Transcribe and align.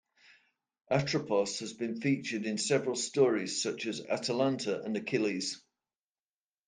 Atropos 0.89 1.59
has 1.59 1.73
been 1.73 2.01
featured 2.01 2.47
in 2.47 2.57
several 2.57 2.95
stories 2.95 3.61
such 3.61 3.85
as 3.85 4.01
Atalanta 4.03 4.81
and 4.81 4.97
Achilles. 4.97 5.61